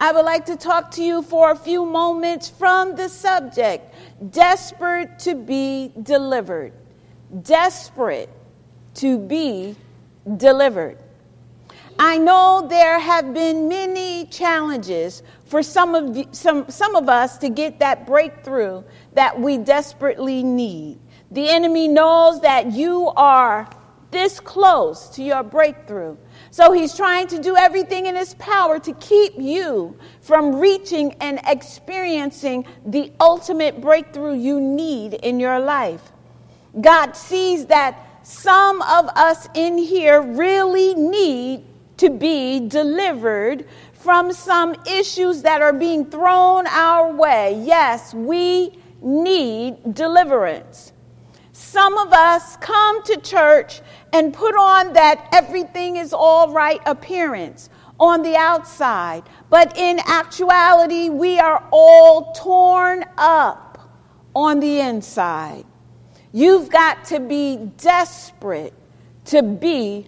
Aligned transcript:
I 0.00 0.12
would 0.12 0.24
like 0.24 0.46
to 0.46 0.56
talk 0.56 0.92
to 0.92 1.02
you 1.02 1.22
for 1.22 1.50
a 1.50 1.56
few 1.56 1.84
moments 1.84 2.48
from 2.48 2.94
the 2.94 3.08
subject 3.08 3.94
desperate 4.30 5.18
to 5.20 5.34
be 5.34 5.92
delivered. 6.02 6.72
Desperate 7.42 8.30
to 8.94 9.18
be 9.18 9.74
delivered. 10.36 10.98
I 11.98 12.16
know 12.16 12.64
there 12.68 13.00
have 13.00 13.34
been 13.34 13.68
many 13.68 14.26
challenges 14.26 15.24
for 15.46 15.64
some 15.64 15.96
of, 15.96 16.28
some, 16.30 16.70
some 16.70 16.94
of 16.94 17.08
us 17.08 17.38
to 17.38 17.48
get 17.48 17.80
that 17.80 18.06
breakthrough 18.06 18.84
that 19.14 19.40
we 19.40 19.58
desperately 19.58 20.44
need. 20.44 21.00
The 21.32 21.48
enemy 21.48 21.88
knows 21.88 22.40
that 22.42 22.70
you 22.70 23.08
are 23.16 23.68
this 24.12 24.38
close 24.38 25.08
to 25.10 25.24
your 25.24 25.42
breakthrough. 25.42 26.16
So 26.58 26.72
he's 26.72 26.96
trying 26.96 27.28
to 27.28 27.40
do 27.40 27.56
everything 27.56 28.06
in 28.06 28.16
his 28.16 28.34
power 28.34 28.80
to 28.80 28.92
keep 28.94 29.34
you 29.38 29.96
from 30.22 30.56
reaching 30.56 31.12
and 31.20 31.38
experiencing 31.46 32.66
the 32.84 33.12
ultimate 33.20 33.80
breakthrough 33.80 34.34
you 34.34 34.60
need 34.60 35.14
in 35.14 35.38
your 35.38 35.60
life. 35.60 36.02
God 36.80 37.12
sees 37.12 37.66
that 37.66 37.96
some 38.24 38.82
of 38.82 39.06
us 39.10 39.48
in 39.54 39.78
here 39.78 40.20
really 40.20 40.94
need 40.94 41.62
to 41.98 42.10
be 42.10 42.66
delivered 42.66 43.64
from 43.92 44.32
some 44.32 44.74
issues 44.84 45.42
that 45.42 45.62
are 45.62 45.72
being 45.72 46.06
thrown 46.06 46.66
our 46.66 47.12
way. 47.12 47.62
Yes, 47.62 48.12
we 48.12 48.76
need 49.00 49.94
deliverance. 49.94 50.92
Some 51.58 51.98
of 51.98 52.12
us 52.12 52.56
come 52.58 53.02
to 53.02 53.16
church 53.16 53.80
and 54.12 54.32
put 54.32 54.54
on 54.54 54.92
that 54.92 55.28
everything 55.32 55.96
is 55.96 56.12
all 56.12 56.52
right 56.52 56.80
appearance 56.86 57.68
on 57.98 58.22
the 58.22 58.36
outside, 58.36 59.24
but 59.50 59.76
in 59.76 59.98
actuality, 60.06 61.08
we 61.08 61.40
are 61.40 61.66
all 61.72 62.32
torn 62.32 63.04
up 63.18 63.90
on 64.36 64.60
the 64.60 64.78
inside. 64.78 65.64
You've 66.32 66.70
got 66.70 67.04
to 67.06 67.18
be 67.18 67.72
desperate 67.76 68.72
to 69.24 69.42
be 69.42 70.06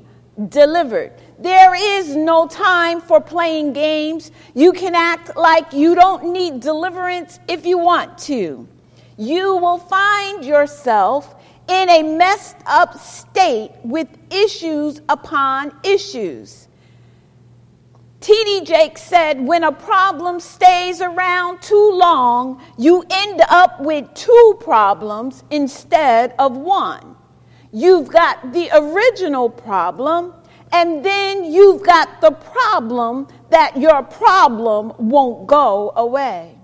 delivered. 0.51 1.13
There 1.41 1.75
is 1.75 2.15
no 2.15 2.47
time 2.47 3.01
for 3.01 3.21
playing 3.21 3.73
games. 3.73 4.31
You 4.55 4.73
can 4.73 4.95
act 4.95 5.37
like 5.37 5.73
you 5.73 5.97
don't 5.97 6.33
need 6.33 6.61
deliverance 6.61 7.41
if 7.49 7.67
you 7.67 7.77
want 7.77 8.19
to. 8.19 8.69
You 9.19 9.57
will 9.57 9.79
find 9.79 10.45
yourself 10.45 11.35
in 11.69 11.89
a 11.89 12.03
messed 12.03 12.57
up 12.67 12.99
state 12.99 13.73
with 13.85 14.09
issues 14.31 15.01
upon 15.09 15.73
issues. 15.85 16.69
T.D. 18.21 18.67
Jakes 18.67 19.03
said, 19.03 19.41
when 19.47 19.65
a 19.65 19.73
problem 19.73 20.41
stays 20.41 21.01
around 21.01 21.63
too 21.63 21.91
long, 21.95 22.63
you 22.77 23.03
end 23.11 23.41
up 23.49 23.81
with 23.81 24.13
two 24.13 24.59
problems 24.61 25.43
instead 25.51 26.35
of 26.39 26.57
one. 26.57 27.17
You've 27.73 28.09
got 28.09 28.53
the 28.53 28.69
original 28.75 29.49
problem, 29.49 30.35
and 30.71 31.03
then 31.03 31.51
you've 31.51 31.83
got 31.83 32.21
the 32.21 32.33
problem 32.33 33.27
that 33.49 33.77
your 33.77 34.03
problem 34.03 34.93
won't 34.99 35.47
go 35.47 35.93
away. 35.97 36.59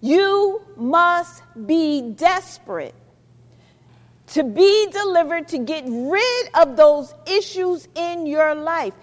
You 0.00 0.62
must 0.76 1.42
be 1.66 2.12
desperate 2.12 2.94
to 4.28 4.44
be 4.44 4.88
delivered, 4.90 5.48
to 5.48 5.58
get 5.58 5.84
rid 5.86 6.50
of 6.54 6.76
those 6.76 7.14
issues 7.26 7.88
in 7.94 8.26
your 8.26 8.54
life. 8.54 8.94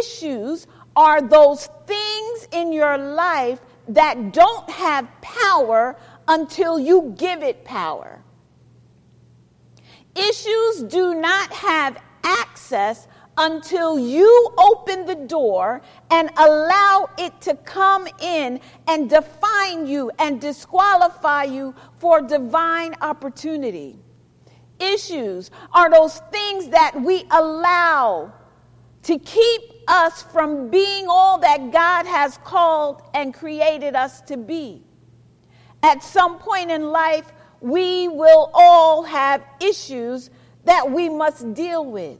Issues 0.00 0.66
are 0.94 1.20
those 1.20 1.68
things 1.86 2.48
in 2.52 2.72
your 2.72 2.98
life 2.98 3.60
that 3.88 4.32
don't 4.32 4.68
have 4.70 5.08
power 5.20 5.96
until 6.28 6.78
you 6.78 7.14
give 7.16 7.42
it 7.42 7.64
power. 7.64 8.22
Issues 10.14 10.82
do 10.84 11.14
not 11.14 11.52
have 11.52 12.00
access 12.24 13.06
until 13.38 13.98
you 13.98 14.54
open 14.56 15.04
the 15.04 15.14
door 15.14 15.82
and 16.10 16.30
allow 16.38 17.08
it 17.18 17.38
to 17.42 17.54
come 17.54 18.08
in 18.20 18.58
and 18.88 19.10
define 19.10 19.86
you 19.86 20.10
and 20.18 20.40
disqualify 20.40 21.44
you 21.44 21.74
for 21.98 22.22
divine 22.22 22.94
opportunity. 23.02 23.98
Issues 24.78 25.50
are 25.72 25.90
those 25.90 26.18
things 26.30 26.68
that 26.68 27.00
we 27.00 27.24
allow 27.30 28.32
to 29.04 29.18
keep 29.18 29.62
us 29.88 30.22
from 30.22 30.68
being 30.68 31.06
all 31.08 31.38
that 31.38 31.70
God 31.70 32.06
has 32.06 32.38
called 32.38 33.02
and 33.14 33.32
created 33.32 33.94
us 33.94 34.20
to 34.22 34.36
be. 34.36 34.82
At 35.82 36.02
some 36.02 36.38
point 36.38 36.70
in 36.70 36.90
life, 36.90 37.32
we 37.60 38.08
will 38.08 38.50
all 38.52 39.02
have 39.04 39.44
issues 39.60 40.30
that 40.64 40.90
we 40.90 41.08
must 41.08 41.54
deal 41.54 41.84
with. 41.84 42.18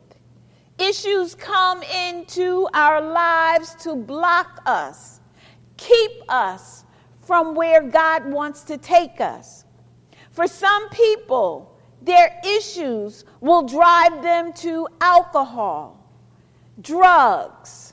Issues 0.79 1.35
come 1.35 1.83
into 1.83 2.69
our 2.73 3.01
lives 3.01 3.75
to 3.81 3.97
block 3.97 4.61
us, 4.67 5.21
keep 5.77 6.11
us 6.29 6.85
from 7.21 7.55
where 7.55 7.83
God 7.83 8.27
wants 8.27 8.63
to 8.65 8.79
take 8.79 9.21
us. 9.21 9.65
For 10.31 10.47
some 10.47 10.89
people, 10.91 11.76
their 12.07 12.41
issues 12.45 13.25
will 13.41 13.65
drive 13.65 14.23
them 14.23 14.53
to 14.53 14.89
alcohol, 15.01 16.09
drugs, 16.81 17.93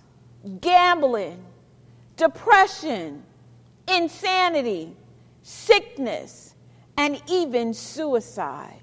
gambling, 0.62 1.44
depression, 2.16 3.24
insanity, 3.88 4.96
sickness, 5.42 6.56
and 6.96 7.22
even 7.28 7.74
suicide. 7.74 8.80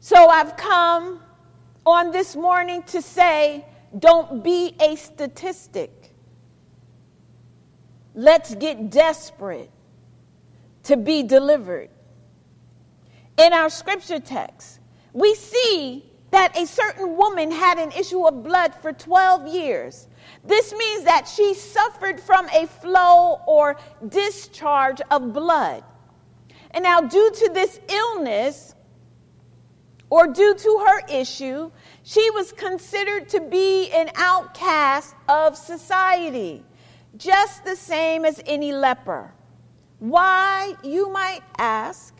So 0.00 0.28
I've 0.28 0.56
come 0.56 1.20
on 1.86 2.10
this 2.10 2.34
morning 2.34 2.82
to 2.84 3.00
say 3.00 3.64
don't 3.96 4.42
be 4.42 4.74
a 4.80 4.96
statistic. 4.96 6.12
Let's 8.14 8.54
get 8.56 8.90
desperate 8.90 9.70
to 10.84 10.96
be 10.96 11.22
delivered. 11.22 11.88
In 13.38 13.52
our 13.52 13.70
scripture 13.70 14.20
text, 14.20 14.80
we 15.12 15.34
see 15.34 16.04
that 16.30 16.56
a 16.56 16.66
certain 16.66 17.16
woman 17.16 17.50
had 17.50 17.78
an 17.78 17.92
issue 17.92 18.26
of 18.26 18.42
blood 18.42 18.74
for 18.74 18.92
12 18.92 19.46
years. 19.46 20.08
This 20.44 20.72
means 20.72 21.04
that 21.04 21.28
she 21.28 21.54
suffered 21.54 22.20
from 22.20 22.48
a 22.48 22.66
flow 22.66 23.40
or 23.46 23.76
discharge 24.08 25.00
of 25.10 25.32
blood. 25.32 25.84
And 26.70 26.84
now, 26.84 27.02
due 27.02 27.30
to 27.30 27.50
this 27.52 27.78
illness, 27.88 28.74
or 30.08 30.26
due 30.26 30.54
to 30.54 30.84
her 30.86 31.20
issue, 31.20 31.70
she 32.02 32.30
was 32.30 32.52
considered 32.52 33.30
to 33.30 33.40
be 33.40 33.90
an 33.90 34.10
outcast 34.14 35.14
of 35.28 35.56
society, 35.56 36.62
just 37.16 37.64
the 37.64 37.76
same 37.76 38.24
as 38.24 38.42
any 38.46 38.72
leper. 38.72 39.32
Why, 39.98 40.74
you 40.82 41.10
might 41.10 41.40
ask? 41.58 42.11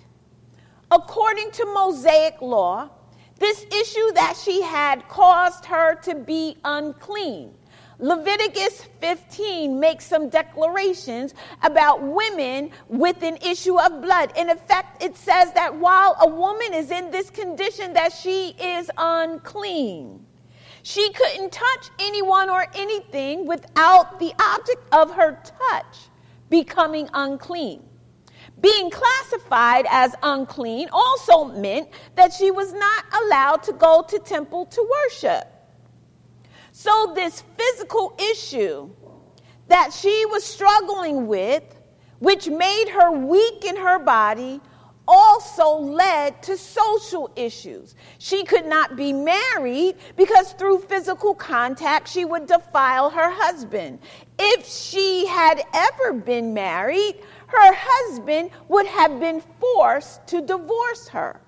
According 0.92 1.52
to 1.52 1.64
Mosaic 1.72 2.42
law, 2.42 2.90
this 3.38 3.64
issue 3.64 4.12
that 4.12 4.36
she 4.36 4.60
had 4.60 5.08
caused 5.08 5.64
her 5.64 5.94
to 6.02 6.14
be 6.14 6.58
unclean. 6.66 7.54
Leviticus 7.98 8.88
15 9.00 9.80
makes 9.80 10.04
some 10.04 10.28
declarations 10.28 11.32
about 11.62 12.02
women 12.02 12.70
with 12.88 13.22
an 13.22 13.38
issue 13.38 13.80
of 13.80 14.02
blood. 14.02 14.34
In 14.36 14.50
effect, 14.50 15.02
it 15.02 15.16
says 15.16 15.50
that 15.54 15.74
while 15.74 16.14
a 16.20 16.28
woman 16.28 16.74
is 16.74 16.90
in 16.90 17.10
this 17.10 17.30
condition 17.30 17.94
that 17.94 18.12
she 18.12 18.48
is 18.60 18.90
unclean. 18.98 20.26
She 20.82 21.10
couldn't 21.14 21.52
touch 21.52 21.88
anyone 22.00 22.50
or 22.50 22.66
anything 22.74 23.46
without 23.46 24.18
the 24.18 24.34
object 24.38 24.82
of 24.92 25.12
her 25.12 25.40
touch 25.42 25.96
becoming 26.50 27.08
unclean. 27.14 27.82
Being 28.62 28.90
classified 28.90 29.86
as 29.90 30.14
unclean 30.22 30.88
also 30.92 31.44
meant 31.46 31.88
that 32.14 32.32
she 32.32 32.52
was 32.52 32.72
not 32.72 33.04
allowed 33.22 33.64
to 33.64 33.72
go 33.72 34.04
to 34.08 34.18
temple 34.20 34.66
to 34.66 34.88
worship. 35.02 35.48
So, 36.70 37.12
this 37.14 37.42
physical 37.58 38.18
issue 38.30 38.88
that 39.68 39.92
she 39.92 40.24
was 40.26 40.44
struggling 40.44 41.26
with, 41.26 41.64
which 42.20 42.48
made 42.48 42.88
her 42.88 43.10
weak 43.10 43.64
in 43.64 43.76
her 43.76 43.98
body, 43.98 44.60
also 45.08 45.76
led 45.76 46.42
to 46.42 46.56
social 46.56 47.30
issues. 47.36 47.94
She 48.18 48.44
could 48.44 48.66
not 48.66 48.96
be 48.96 49.12
married 49.12 49.96
because 50.16 50.52
through 50.52 50.80
physical 50.80 51.34
contact 51.34 52.08
she 52.08 52.24
would 52.24 52.46
defile 52.46 53.10
her 53.10 53.30
husband. 53.30 53.98
If 54.38 54.66
she 54.66 55.26
had 55.26 55.62
ever 55.74 56.12
been 56.12 56.54
married, 56.54 57.20
her 57.52 57.74
husband 57.78 58.50
would 58.68 58.86
have 58.86 59.20
been 59.20 59.42
forced 59.60 60.26
to 60.28 60.40
divorce 60.40 61.08
her. 61.08 61.40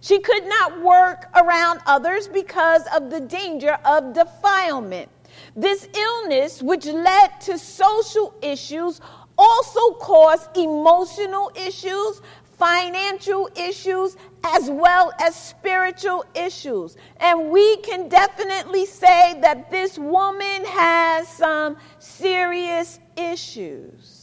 She 0.00 0.20
could 0.20 0.44
not 0.46 0.80
work 0.82 1.26
around 1.34 1.80
others 1.86 2.28
because 2.28 2.82
of 2.94 3.10
the 3.10 3.20
danger 3.20 3.78
of 3.84 4.14
defilement. 4.14 5.08
This 5.56 5.88
illness, 5.94 6.62
which 6.62 6.86
led 6.86 7.40
to 7.42 7.58
social 7.58 8.34
issues, 8.42 9.00
also 9.36 9.94
caused 9.94 10.56
emotional 10.56 11.50
issues, 11.56 12.20
financial 12.58 13.48
issues, 13.56 14.16
as 14.44 14.70
well 14.70 15.12
as 15.20 15.34
spiritual 15.34 16.24
issues. 16.34 16.96
And 17.18 17.50
we 17.50 17.78
can 17.78 18.08
definitely 18.08 18.86
say 18.86 19.38
that 19.40 19.70
this 19.70 19.98
woman 19.98 20.64
has 20.64 21.28
some 21.28 21.76
serious 21.98 23.00
issues. 23.16 24.21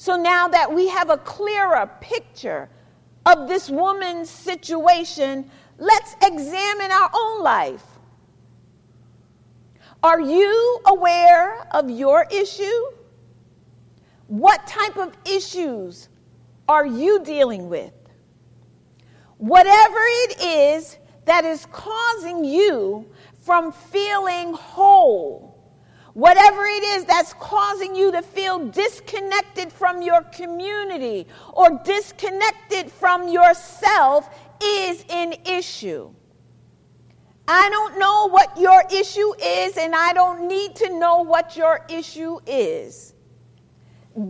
So 0.00 0.16
now 0.16 0.48
that 0.48 0.72
we 0.72 0.88
have 0.88 1.10
a 1.10 1.18
clearer 1.18 1.86
picture 2.00 2.70
of 3.26 3.48
this 3.48 3.68
woman's 3.68 4.30
situation, 4.30 5.50
let's 5.76 6.16
examine 6.24 6.90
our 6.90 7.10
own 7.12 7.42
life. 7.42 7.84
Are 10.02 10.18
you 10.18 10.80
aware 10.86 11.66
of 11.72 11.90
your 11.90 12.26
issue? 12.30 12.80
What 14.28 14.66
type 14.66 14.96
of 14.96 15.14
issues 15.26 16.08
are 16.66 16.86
you 16.86 17.22
dealing 17.22 17.68
with? 17.68 17.92
Whatever 19.36 19.98
it 19.98 20.40
is 20.42 20.96
that 21.26 21.44
is 21.44 21.66
causing 21.66 22.42
you 22.46 23.04
from 23.42 23.70
feeling 23.70 24.54
whole, 24.54 25.49
whatever 26.20 26.66
it 26.66 26.82
is 26.82 27.06
that's 27.06 27.32
causing 27.40 27.96
you 27.96 28.12
to 28.12 28.20
feel 28.20 28.58
disconnected 28.68 29.72
from 29.72 30.02
your 30.02 30.22
community 30.24 31.26
or 31.54 31.80
disconnected 31.82 32.92
from 32.92 33.26
yourself 33.28 34.28
is 34.62 35.02
an 35.08 35.32
issue. 35.46 36.12
I 37.48 37.70
don't 37.70 37.98
know 37.98 38.28
what 38.28 38.54
your 38.60 38.84
issue 38.92 39.32
is, 39.42 39.78
and 39.78 39.94
I 39.94 40.12
don't 40.12 40.46
need 40.46 40.76
to 40.76 40.98
know 40.98 41.22
what 41.22 41.56
your 41.56 41.86
issue 41.88 42.38
is. 42.46 43.14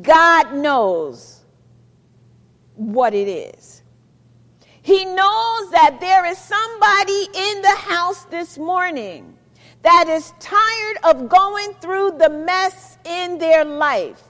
God 0.00 0.54
knows 0.54 1.40
what 2.76 3.14
it 3.14 3.26
is. 3.26 3.82
He 4.80 5.04
knows 5.04 5.70
that 5.72 5.98
there 6.00 6.24
is 6.24 6.38
somebody 6.38 7.26
in 7.34 7.62
the 7.62 7.76
house 7.76 8.26
this 8.26 8.58
morning 8.58 9.36
that 9.82 10.08
is 10.08 10.32
tired 10.38 10.96
of 11.04 11.28
going 11.28 11.74
through 11.80 12.12
the 12.18 12.28
mess 12.28 12.98
in 13.04 13.38
their 13.38 13.64
life. 13.64 14.22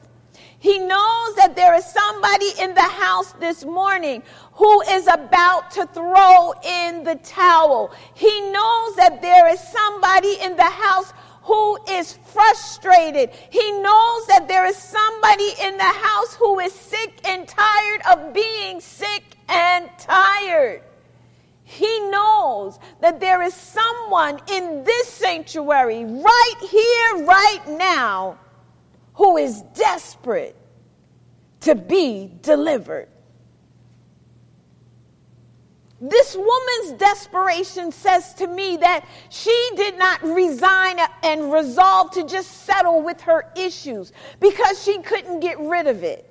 He 0.58 0.78
knows 0.78 1.34
that 1.36 1.54
there 1.56 1.74
is 1.74 1.86
somebody 1.86 2.50
in 2.60 2.74
the 2.74 2.82
house 2.82 3.32
this 3.40 3.64
morning 3.64 4.22
who 4.52 4.82
is 4.82 5.06
about 5.06 5.70
to 5.72 5.86
throw 5.86 6.52
in 6.62 7.02
the 7.02 7.18
towel. 7.24 7.94
He 8.14 8.40
knows 8.52 8.94
that 8.96 9.22
there 9.22 9.48
is 9.48 9.58
somebody 9.58 10.36
in 10.42 10.56
the 10.56 10.62
house 10.62 11.14
who 11.42 11.78
is 11.88 12.18
frustrated. 12.26 13.30
He 13.50 13.72
knows 13.80 14.26
that 14.26 14.46
there 14.48 14.66
is 14.66 14.76
somebody 14.76 15.50
in 15.62 15.78
the 15.78 15.82
house 15.82 16.34
who 16.34 16.60
is 16.60 16.74
sick 16.74 17.20
and 17.24 17.48
tired 17.48 18.02
of 18.10 18.34
being 18.34 18.80
sick 18.80 19.24
and 19.48 19.88
tired. 19.98 20.82
He 21.70 22.00
knows 22.10 22.80
that 23.00 23.20
there 23.20 23.42
is 23.42 23.54
someone 23.54 24.40
in 24.50 24.82
this 24.82 25.06
sanctuary 25.06 26.04
right 26.04 26.54
here, 26.68 27.24
right 27.24 27.60
now, 27.68 28.40
who 29.14 29.36
is 29.36 29.62
desperate 29.74 30.56
to 31.60 31.76
be 31.76 32.32
delivered. 32.42 33.08
This 36.00 36.34
woman's 36.34 36.98
desperation 36.98 37.92
says 37.92 38.34
to 38.34 38.48
me 38.48 38.78
that 38.78 39.06
she 39.28 39.70
did 39.76 39.96
not 39.96 40.20
resign 40.24 40.98
and 41.22 41.52
resolve 41.52 42.10
to 42.12 42.26
just 42.26 42.64
settle 42.64 43.00
with 43.00 43.20
her 43.20 43.48
issues 43.54 44.12
because 44.40 44.82
she 44.82 45.00
couldn't 45.02 45.38
get 45.38 45.60
rid 45.60 45.86
of 45.86 46.02
it. 46.02 46.26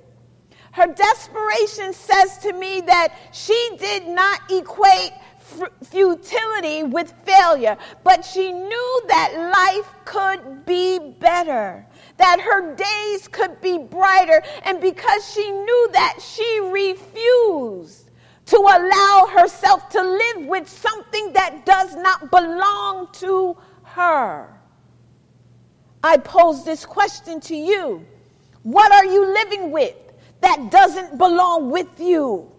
Her 0.72 0.86
desperation 0.86 1.92
says 1.92 2.38
to 2.38 2.52
me 2.52 2.80
that 2.82 3.14
she 3.32 3.70
did 3.78 4.06
not 4.06 4.40
equate 4.50 5.12
futility 5.84 6.82
with 6.82 7.12
failure, 7.24 7.76
but 8.04 8.24
she 8.24 8.52
knew 8.52 9.02
that 9.08 9.52
life 9.54 9.92
could 10.04 10.64
be 10.64 10.98
better, 10.98 11.86
that 12.16 12.40
her 12.40 12.74
days 12.74 13.28
could 13.28 13.60
be 13.60 13.78
brighter, 13.78 14.42
and 14.64 14.80
because 14.80 15.32
she 15.32 15.50
knew 15.50 15.88
that, 15.92 16.18
she 16.20 16.60
refused 16.60 18.10
to 18.46 18.56
allow 18.56 19.28
herself 19.32 19.88
to 19.90 20.02
live 20.02 20.46
with 20.46 20.68
something 20.68 21.32
that 21.32 21.64
does 21.64 21.94
not 21.94 22.30
belong 22.30 23.08
to 23.12 23.56
her. 23.84 24.60
I 26.02 26.16
pose 26.16 26.64
this 26.64 26.84
question 26.84 27.40
to 27.42 27.54
you 27.54 28.04
What 28.62 28.90
are 28.92 29.04
you 29.04 29.32
living 29.32 29.70
with 29.70 29.94
that 30.40 30.70
doesn't 30.70 31.18
belong 31.18 31.70
with 31.70 32.00
you? 32.00 32.50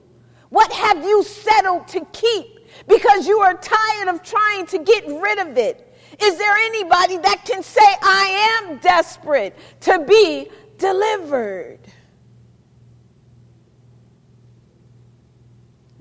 What 0.49 0.71
have 0.71 1.03
you 1.03 1.23
settled 1.23 1.87
to 1.89 2.05
keep 2.11 2.60
because 2.87 3.27
you 3.27 3.39
are 3.39 3.53
tired 3.53 4.07
of 4.07 4.23
trying 4.23 4.65
to 4.67 4.79
get 4.79 5.07
rid 5.07 5.39
of 5.39 5.57
it? 5.57 5.87
Is 6.21 6.37
there 6.37 6.55
anybody 6.55 7.17
that 7.17 7.45
can 7.45 7.63
say, 7.63 7.81
I 7.81 8.61
am 8.61 8.77
desperate 8.77 9.57
to 9.81 9.99
be 10.05 10.49
delivered? 10.77 11.79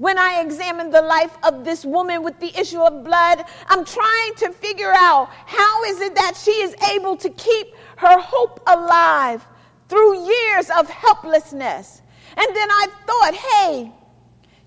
when 0.01 0.17
I 0.17 0.41
examine 0.41 0.89
the 0.89 1.03
life 1.03 1.37
of 1.43 1.63
this 1.63 1.85
woman 1.85 2.23
with 2.23 2.41
the 2.41 2.59
issue 2.59 2.81
of 2.81 3.05
blood, 3.05 3.45
I'm 3.69 3.85
trying 3.85 4.35
to 4.37 4.51
figure 4.51 4.95
out 4.97 5.29
how 5.45 5.85
is 5.85 6.01
it 6.01 6.15
that 6.15 6.39
she 6.43 6.53
is 6.53 6.75
able 6.91 7.19
to 7.19 7.29
keep 7.29 7.75
her 7.99 8.19
hope 8.19 8.63
alive 8.67 9.47
through 9.91 10.27
years 10.27 10.71
of 10.71 10.89
helplessness. 10.89 12.01
And 12.35 12.57
then 12.57 12.71
I 12.71 12.87
thought, 13.07 13.35
hey, 13.35 13.93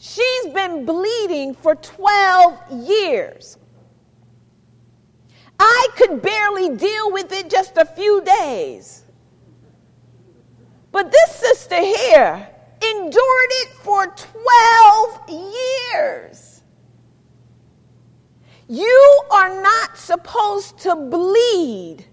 she's 0.04 0.48
been 0.54 0.86
bleeding 0.86 1.56
for 1.56 1.76
12 1.76 2.90
years. 2.90 3.58
I 5.58 5.88
could 5.96 6.22
barely 6.22 6.76
deal 6.76 7.14
with 7.14 7.32
it 7.32 7.50
just 7.50 7.78
a 7.78 7.86
few 7.86 8.22
days. 8.22 9.04
But 10.92 11.10
this 11.10 11.36
sister 11.36 11.80
here, 11.80 12.50
endured 12.84 13.52
it 13.64 13.70
for 13.82 14.08
12 14.08 15.30
years. 15.94 16.62
You 18.68 19.22
are 19.32 19.62
not 19.62 19.98
supposed 19.98 20.80
to 20.80 20.96
bleed 20.98 22.06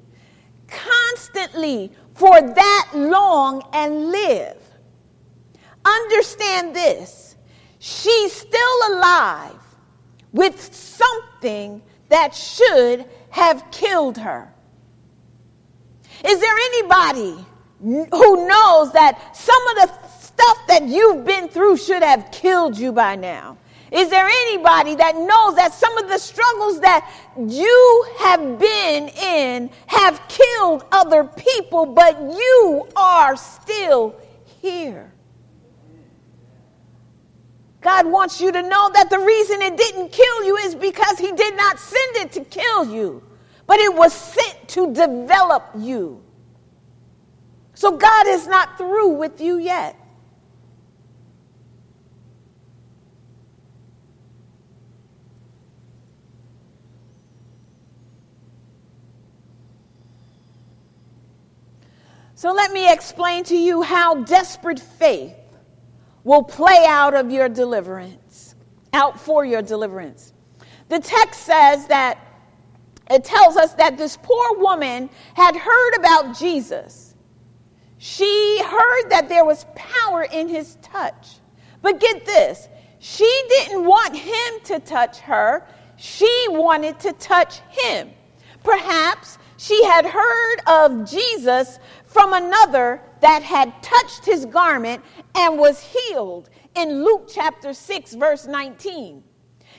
constantly 0.68 1.90
for 2.14 2.40
that 2.40 2.90
long 2.94 3.68
and 3.72 4.12
live. 4.12 4.58
Understand 5.84 6.76
this 6.76 7.29
she's 7.80 8.32
still 8.32 8.94
alive 8.94 9.58
with 10.32 10.72
something 10.72 11.82
that 12.08 12.32
should 12.32 13.04
have 13.30 13.68
killed 13.72 14.16
her. 14.18 14.52
Is 16.24 16.38
there 16.38 16.54
anybody 16.54 17.44
who 17.80 18.46
knows 18.46 18.92
that 18.92 19.34
some 19.34 19.66
of 19.68 19.76
the 19.76 20.08
stuff 20.40 20.66
that 20.68 20.82
you've 20.84 21.24
been 21.24 21.48
through 21.48 21.76
should 21.76 22.02
have 22.02 22.30
killed 22.30 22.78
you 22.78 22.92
by 22.92 23.16
now. 23.16 23.56
Is 23.90 24.08
there 24.08 24.26
anybody 24.26 24.94
that 24.94 25.16
knows 25.16 25.56
that 25.56 25.74
some 25.74 25.98
of 25.98 26.08
the 26.08 26.18
struggles 26.18 26.80
that 26.80 27.10
you 27.36 28.06
have 28.18 28.58
been 28.58 29.08
in 29.08 29.70
have 29.86 30.20
killed 30.28 30.84
other 30.92 31.24
people, 31.24 31.86
but 31.86 32.20
you 32.20 32.86
are 32.94 33.36
still 33.36 34.14
here? 34.62 35.09
God 37.80 38.06
wants 38.06 38.40
you 38.40 38.52
to 38.52 38.62
know 38.62 38.90
that 38.94 39.08
the 39.08 39.18
reason 39.18 39.62
it 39.62 39.76
didn't 39.76 40.12
kill 40.12 40.44
you 40.44 40.56
is 40.58 40.74
because 40.74 41.18
He 41.18 41.32
did 41.32 41.56
not 41.56 41.78
send 41.78 42.16
it 42.16 42.32
to 42.32 42.44
kill 42.44 42.92
you, 42.92 43.22
but 43.66 43.78
it 43.78 43.94
was 43.94 44.12
sent 44.12 44.68
to 44.68 44.92
develop 44.92 45.70
you. 45.78 46.22
So 47.74 47.96
God 47.96 48.26
is 48.26 48.46
not 48.46 48.76
through 48.76 49.08
with 49.10 49.40
you 49.40 49.58
yet. 49.58 49.96
So 62.34 62.52
let 62.52 62.72
me 62.72 62.90
explain 62.90 63.44
to 63.44 63.56
you 63.56 63.82
how 63.82 64.22
desperate 64.24 64.80
faith 64.80 65.34
will 66.30 66.44
play 66.44 66.84
out 66.86 67.12
of 67.12 67.32
your 67.32 67.48
deliverance, 67.48 68.54
out 68.92 69.18
for 69.18 69.44
your 69.44 69.60
deliverance. 69.60 70.32
The 70.88 71.00
text 71.00 71.40
says 71.40 71.88
that 71.88 72.24
it 73.10 73.24
tells 73.24 73.56
us 73.56 73.74
that 73.74 73.98
this 73.98 74.16
poor 74.16 74.58
woman 74.58 75.10
had 75.34 75.56
heard 75.56 75.96
about 75.96 76.38
Jesus. 76.38 77.16
She 77.98 78.62
heard 78.64 79.10
that 79.10 79.28
there 79.28 79.44
was 79.44 79.66
power 79.74 80.22
in 80.22 80.46
his 80.46 80.76
touch. 80.82 81.40
But 81.82 81.98
get 81.98 82.24
this, 82.24 82.68
she 83.00 83.28
didn't 83.48 83.84
want 83.84 84.14
him 84.14 84.60
to 84.66 84.78
touch 84.78 85.18
her. 85.18 85.66
she 85.96 86.46
wanted 86.50 87.00
to 87.00 87.12
touch 87.14 87.58
him. 87.70 88.08
Perhaps 88.62 89.36
she 89.56 89.82
had 89.84 90.06
heard 90.06 90.56
of 90.68 91.10
Jesus 91.10 91.80
from 92.04 92.34
another 92.34 93.02
that 93.20 93.42
had 93.42 93.82
touched 93.82 94.24
his 94.24 94.46
garment 94.46 95.02
and 95.36 95.58
was 95.58 95.82
healed 95.82 96.50
in 96.76 97.04
Luke 97.04 97.28
chapter 97.32 97.72
6, 97.72 98.14
verse 98.14 98.46
19. 98.46 99.22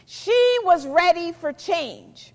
She 0.05 0.57
was 0.63 0.88
ready 0.88 1.31
for 1.31 1.53
change. 1.53 2.33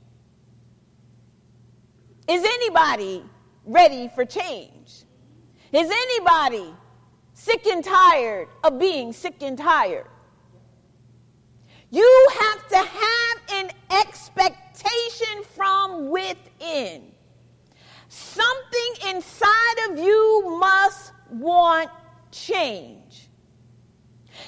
Is 2.29 2.43
anybody 2.43 3.23
ready 3.65 4.11
for 4.15 4.25
change? 4.25 5.05
Is 5.73 5.91
anybody 5.91 6.75
sick 7.35 7.67
and 7.67 7.85
tired 7.85 8.49
of 8.65 8.79
being 8.79 9.13
sick 9.13 9.43
and 9.43 9.59
tired? 9.59 10.07
You 11.91 12.29
have 12.41 12.69
to 12.69 12.77
have 12.77 13.39
an 13.53 13.71
expectation 13.91 15.45
from 15.55 16.09
within. 16.11 17.13
Want 21.41 21.91
change. 22.31 23.29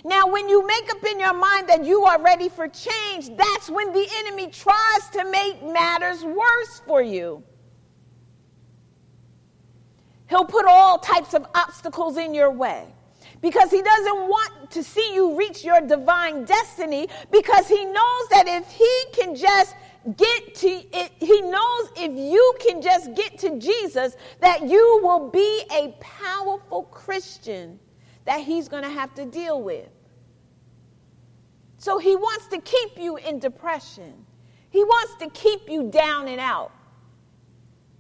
Now, 0.05 0.27
when 0.27 0.49
you 0.49 0.67
make 0.67 0.91
up 0.91 1.05
in 1.05 1.19
your 1.19 1.35
mind 1.35 1.69
that 1.69 1.85
you 1.85 2.03
are 2.03 2.21
ready 2.21 2.49
for 2.49 2.69
change, 2.69 3.31
that's 3.37 3.71
when 3.71 3.93
the 3.93 4.07
enemy 4.19 4.49
tries 4.49 5.09
to 5.13 5.25
make 5.31 5.63
matters 5.63 6.25
worse 6.25 6.83
for 6.87 7.03
you. 7.03 7.43
He'll 10.29 10.45
put 10.45 10.67
all 10.67 10.99
types 10.99 11.33
of 11.35 11.47
obstacles 11.55 12.19
in 12.19 12.35
your 12.35 12.51
way 12.51 12.87
because 13.41 13.71
he 13.71 13.81
doesn't 13.81 14.29
want 14.29 14.71
to 14.71 14.83
see 14.83 15.15
you 15.15 15.37
reach 15.39 15.65
your 15.65 15.81
divine 15.81 16.45
destiny 16.45 17.09
because 17.33 17.67
he 17.67 17.85
knows 17.85 18.29
that 18.31 18.45
if 18.47 18.71
he 18.71 19.05
can 19.15 19.35
just 19.35 19.75
get 20.17 20.55
to 20.57 20.69
it, 20.69 21.13
he 21.19 21.41
knows 21.41 21.91
if 21.97 22.13
you 22.17 22.55
can 22.61 22.81
just 22.81 23.15
get 23.15 23.39
to 23.39 23.59
Jesus, 23.59 24.17
that 24.41 24.63
you 24.69 25.01
will 25.03 25.29
be 25.31 25.63
a 25.73 25.95
powerful 26.01 26.85
Christian 26.85 27.79
that 28.25 28.41
he's 28.41 28.69
going 28.69 28.83
to 28.83 28.91
have 28.91 29.15
to 29.15 29.25
deal 29.25 29.63
with. 29.63 29.89
So 31.79 31.99
he 31.99 32.17
wants 32.17 32.49
to 32.49 32.61
keep 32.61 32.99
you 32.99 33.17
in 33.17 33.39
depression. 33.39 34.27
He 34.71 34.85
wants 34.85 35.15
to 35.17 35.31
keep 35.31 35.69
you 35.69 35.91
down 35.91 36.29
and 36.29 36.41
out. 36.41 36.73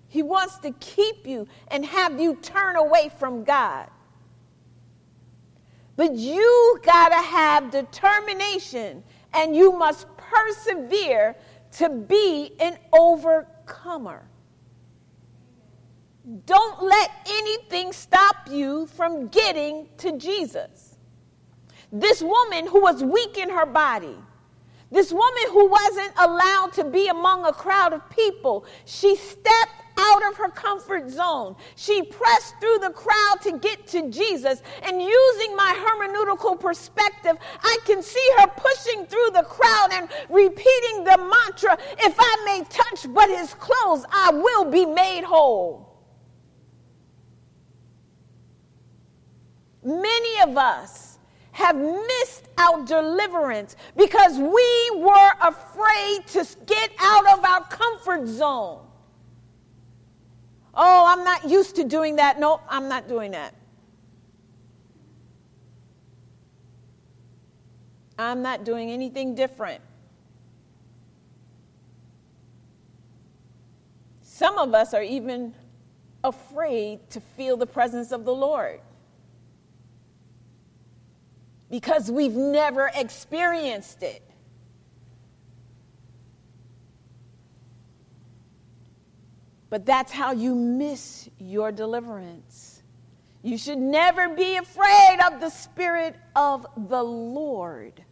He 0.09 0.23
wants 0.23 0.59
to 0.61 0.73
keep 0.81 1.27
you 1.27 1.47
and 1.71 1.85
have 1.85 2.21
you 2.21 2.37
turn 2.37 2.77
away 2.77 3.11
from 3.19 3.45
God. 3.45 3.89
But 5.97 6.15
you 6.15 6.81
got 6.85 7.09
to 7.11 7.29
have 7.29 7.71
determination 7.71 9.03
and 9.35 9.55
you 9.55 9.73
must 9.73 10.07
persevere 10.17 11.37
to 11.73 11.89
be 11.91 12.53
an 12.61 12.79
overcomer. 12.93 14.29
Don't 16.45 16.83
let 16.83 17.11
anything 17.27 17.93
stop 17.93 18.37
you 18.51 18.87
from 18.87 19.29
getting 19.29 19.89
to 19.99 20.19
Jesus. 20.19 20.97
This 21.91 22.21
woman 22.23 22.67
who 22.67 22.83
was 22.83 23.03
weak 23.03 23.39
in 23.39 23.49
her 23.49 23.65
body, 23.65 24.17
this 24.91 25.13
woman 25.13 25.43
who 25.51 25.69
wasn't 25.69 26.13
allowed 26.19 26.73
to 26.75 26.85
be 26.85 27.09
among 27.09 27.45
a 27.45 27.53
crowd 27.53 27.93
of 27.93 28.09
people, 28.11 28.67
she 28.85 29.17
stepped 29.17 29.88
out 29.99 30.31
of 30.31 30.37
her 30.37 30.49
comfort 30.49 31.11
zone. 31.11 31.57
She 31.77 32.03
pressed 32.03 32.55
through 32.61 32.79
the 32.79 32.91
crowd 32.91 33.37
to 33.43 33.59
get 33.59 33.87
to 33.89 34.09
Jesus. 34.11 34.63
And 34.83 35.03
using 35.03 35.57
my 35.57 35.75
hermeneutical 35.77 36.59
perspective, 36.59 37.37
I 37.63 37.79
can 37.85 38.03
see 38.03 38.27
her 38.39 38.47
pushing 38.47 39.07
through 39.07 39.31
the 39.35 39.43
crowd 39.43 39.89
and 39.93 40.09
repeating 40.31 41.05
the 41.05 41.19
mantra 41.19 41.77
if 41.99 42.15
I 42.19 42.37
may 42.45 42.65
touch 42.71 43.13
but 43.13 43.29
his 43.29 43.55
clothes, 43.55 44.05
I 44.11 44.31
will 44.33 44.71
be 44.71 44.87
made 44.87 45.25
whole. 45.25 45.89
Many 49.83 50.41
of 50.43 50.57
us 50.57 51.19
have 51.53 51.77
missed 51.77 52.45
our 52.57 52.85
deliverance 52.85 53.75
because 53.97 54.39
we 54.39 54.91
were 54.95 55.31
afraid 55.41 56.27
to 56.29 56.47
get 56.67 56.91
out 57.01 57.39
of 57.39 57.45
our 57.45 57.65
comfort 57.65 58.29
zone. 58.29 58.81
Oh, 60.81 61.07
I'm 61.09 61.25
not 61.25 61.51
used 61.51 61.75
to 61.77 61.85
doing 61.85 62.17
that. 62.17 62.39
No, 62.39 62.61
I'm 62.69 62.89
not 62.89 63.09
doing 63.09 63.33
that. 63.33 63.53
I'm 68.17 68.43
not 68.43 68.65
doing 68.65 68.93
anything 68.93 69.35
different. 69.35 69.83
Some 74.23 74.57
of 74.57 74.73
us 74.73 74.95
are 74.95 75.03
even 75.03 75.53
afraid 76.23 77.11
to 77.11 77.21
feel 77.21 77.57
the 77.57 77.67
presence 77.67 78.13
of 78.13 78.25
the 78.25 78.35
Lord 78.35 78.81
because 81.69 82.09
we've 82.09 82.35
never 82.35 82.91
experienced 82.95 84.05
it. 84.05 84.23
But 89.71 89.85
that's 89.85 90.13
how 90.13 90.33
you 90.33 90.55
miss 90.55 91.29
your 91.39 91.73
deliverance. 91.73 92.83
You 93.43 93.59
should 93.59 93.79
never 93.79 94.29
be 94.29 94.57
afraid 94.57 95.19
of 95.27 95.41
the 95.41 95.51
Spirit 95.51 96.17
of 96.35 96.67
the 96.77 97.03
Lord. 97.03 98.05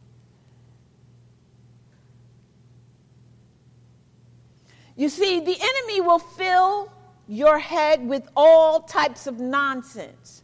You 4.96 5.08
see, 5.08 5.40
the 5.40 5.56
enemy 5.60 6.00
will 6.00 6.18
fill 6.18 6.92
your 7.28 7.58
head 7.58 8.06
with 8.06 8.28
all 8.36 8.80
types 8.80 9.26
of 9.26 9.40
nonsense 9.40 10.42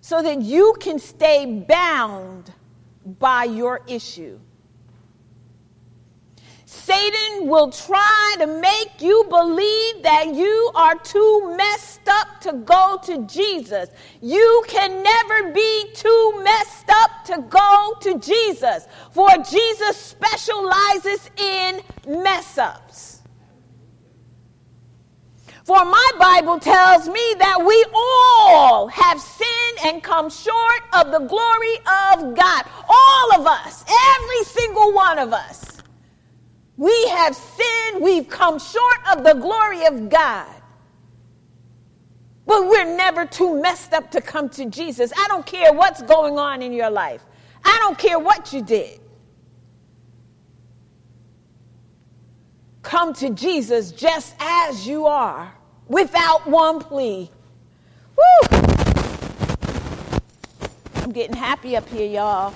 so 0.00 0.22
that 0.22 0.42
you 0.42 0.74
can 0.80 0.98
stay 0.98 1.46
bound 1.46 2.52
by 3.18 3.44
your 3.44 3.82
issue. 3.86 4.38
Satan 6.76 7.48
will 7.48 7.70
try 7.70 8.34
to 8.38 8.46
make 8.46 9.00
you 9.00 9.24
believe 9.28 10.02
that 10.02 10.34
you 10.34 10.70
are 10.74 10.94
too 10.96 11.56
messed 11.56 12.06
up 12.06 12.40
to 12.42 12.52
go 12.52 13.00
to 13.04 13.26
Jesus. 13.26 13.88
You 14.20 14.64
can 14.68 15.02
never 15.02 15.52
be 15.52 15.90
too 15.94 16.40
messed 16.44 16.90
up 16.90 17.24
to 17.26 17.42
go 17.48 17.94
to 18.02 18.18
Jesus, 18.18 18.86
for 19.10 19.28
Jesus 19.50 19.96
specializes 19.96 21.30
in 21.36 21.80
mess 22.06 22.58
ups. 22.58 23.22
For 25.64 25.84
my 25.84 26.10
Bible 26.20 26.60
tells 26.60 27.08
me 27.08 27.34
that 27.38 27.64
we 27.66 27.84
all 27.92 28.86
have 28.86 29.20
sinned 29.20 29.78
and 29.86 30.02
come 30.02 30.30
short 30.30 30.82
of 30.92 31.10
the 31.10 31.26
glory 31.26 31.76
of 31.78 32.36
God. 32.36 32.64
All 32.88 33.40
of 33.40 33.46
us, 33.46 33.84
every 33.88 34.44
single 34.44 34.92
one 34.92 35.18
of 35.18 35.32
us. 35.32 35.75
We 36.76 37.08
have 37.08 37.34
sinned, 37.34 38.02
we've 38.02 38.28
come 38.28 38.58
short 38.58 38.98
of 39.12 39.24
the 39.24 39.34
glory 39.34 39.86
of 39.86 40.10
God. 40.10 40.46
But 42.46 42.68
we're 42.68 42.96
never 42.96 43.26
too 43.26 43.60
messed 43.60 43.92
up 43.92 44.10
to 44.12 44.20
come 44.20 44.48
to 44.50 44.66
Jesus. 44.66 45.12
I 45.18 45.26
don't 45.28 45.44
care 45.44 45.72
what's 45.72 46.02
going 46.02 46.38
on 46.38 46.62
in 46.62 46.72
your 46.72 46.90
life, 46.90 47.22
I 47.64 47.76
don't 47.80 47.98
care 47.98 48.18
what 48.18 48.52
you 48.52 48.62
did. 48.62 49.00
Come 52.82 53.14
to 53.14 53.30
Jesus 53.30 53.90
just 53.90 54.36
as 54.38 54.86
you 54.86 55.06
are, 55.06 55.52
without 55.88 56.46
one 56.46 56.78
plea. 56.78 57.28
Woo! 58.16 58.58
I'm 60.94 61.10
getting 61.10 61.34
happy 61.34 61.76
up 61.76 61.88
here, 61.88 62.08
y'all. 62.08 62.54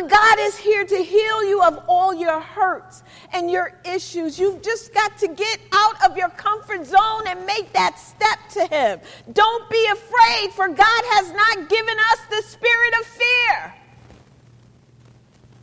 But 0.00 0.08
God 0.08 0.38
is 0.38 0.56
here 0.56 0.86
to 0.86 0.96
heal 0.96 1.44
you 1.44 1.62
of 1.62 1.84
all 1.86 2.14
your 2.14 2.40
hurts 2.40 3.02
and 3.34 3.50
your 3.50 3.78
issues. 3.84 4.38
You've 4.38 4.62
just 4.62 4.94
got 4.94 5.18
to 5.18 5.28
get 5.28 5.60
out 5.72 6.02
of 6.08 6.16
your 6.16 6.30
comfort 6.30 6.86
zone 6.86 7.26
and 7.26 7.44
make 7.44 7.70
that 7.74 7.98
step 7.98 8.38
to 8.52 8.74
Him. 8.74 9.00
Don't 9.34 9.68
be 9.68 9.86
afraid, 9.92 10.52
for 10.52 10.68
God 10.68 11.02
has 11.12 11.30
not 11.32 11.68
given 11.68 11.98
us 12.12 12.18
the 12.30 12.42
spirit 12.48 12.94
of 12.98 13.06
fear. 13.06 13.74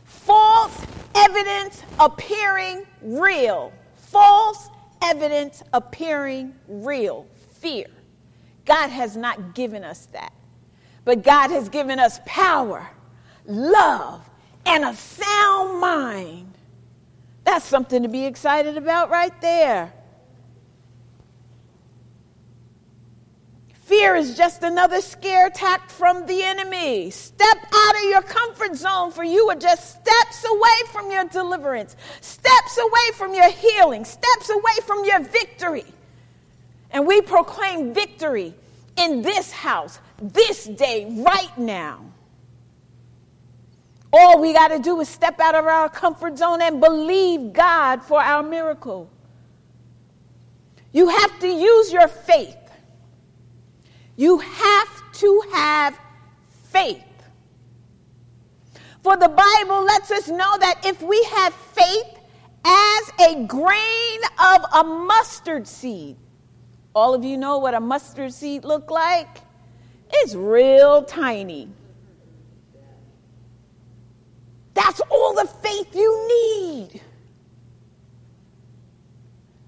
False 0.04 0.86
evidence 1.16 1.82
appearing 1.98 2.86
real. 3.02 3.72
False 3.96 4.68
evidence 5.02 5.64
appearing 5.72 6.54
real. 6.68 7.26
Fear. 7.54 7.86
God 8.64 8.90
has 8.90 9.16
not 9.16 9.56
given 9.56 9.82
us 9.82 10.06
that. 10.12 10.32
But 11.04 11.24
God 11.24 11.50
has 11.50 11.68
given 11.68 11.98
us 11.98 12.20
power 12.24 12.88
love, 13.48 14.27
and 14.68 14.84
a 14.84 14.94
sound 14.94 15.80
mind. 15.80 16.52
That's 17.44 17.64
something 17.64 18.02
to 18.02 18.08
be 18.08 18.26
excited 18.26 18.76
about 18.76 19.08
right 19.08 19.32
there. 19.40 19.92
Fear 23.86 24.16
is 24.16 24.36
just 24.36 24.62
another 24.62 25.00
scare 25.00 25.48
tack 25.48 25.88
from 25.88 26.26
the 26.26 26.42
enemy. 26.42 27.08
Step 27.08 27.56
out 27.72 27.96
of 27.96 28.02
your 28.10 28.20
comfort 28.20 28.76
zone, 28.76 29.10
for 29.10 29.24
you 29.24 29.48
are 29.48 29.56
just 29.56 30.02
steps 30.02 30.44
away 30.44 30.92
from 30.92 31.10
your 31.10 31.24
deliverance, 31.24 31.96
steps 32.20 32.76
away 32.76 33.10
from 33.14 33.34
your 33.34 33.50
healing, 33.50 34.04
steps 34.04 34.50
away 34.50 34.76
from 34.84 35.06
your 35.06 35.20
victory. 35.20 35.86
And 36.90 37.06
we 37.06 37.22
proclaim 37.22 37.94
victory 37.94 38.52
in 38.98 39.22
this 39.22 39.50
house, 39.50 40.00
this 40.20 40.66
day, 40.66 41.06
right 41.26 41.56
now. 41.56 42.04
All 44.12 44.40
we 44.40 44.52
got 44.52 44.68
to 44.68 44.78
do 44.78 45.00
is 45.00 45.08
step 45.08 45.38
out 45.40 45.54
of 45.54 45.66
our 45.66 45.88
comfort 45.88 46.38
zone 46.38 46.62
and 46.62 46.80
believe 46.80 47.52
God 47.52 48.02
for 48.02 48.20
our 48.20 48.42
miracle. 48.42 49.10
You 50.92 51.08
have 51.08 51.38
to 51.40 51.48
use 51.48 51.92
your 51.92 52.08
faith. 52.08 52.56
You 54.16 54.38
have 54.38 55.12
to 55.12 55.42
have 55.52 55.98
faith. 56.70 57.04
For 59.02 59.16
the 59.16 59.28
Bible 59.28 59.84
lets 59.84 60.10
us 60.10 60.28
know 60.28 60.58
that 60.58 60.80
if 60.84 61.02
we 61.02 61.22
have 61.24 61.54
faith 61.54 62.18
as 62.64 63.12
a 63.30 63.44
grain 63.46 64.20
of 64.38 64.64
a 64.74 64.84
mustard 64.84 65.66
seed, 65.66 66.16
all 66.94 67.14
of 67.14 67.24
you 67.24 67.36
know 67.36 67.58
what 67.58 67.74
a 67.74 67.80
mustard 67.80 68.32
seed 68.32 68.64
look 68.64 68.90
like? 68.90 69.42
It's 70.10 70.34
real 70.34 71.04
tiny. 71.04 71.68
That's 74.88 75.02
all 75.10 75.34
the 75.34 75.44
faith 75.44 75.94
you 75.94 76.28
need. 76.28 77.02